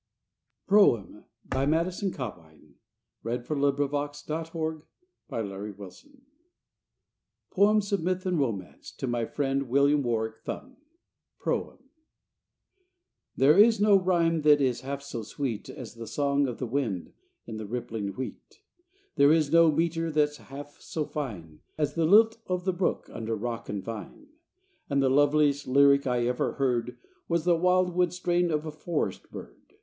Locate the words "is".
13.61-13.79, 14.59-14.81, 19.31-19.51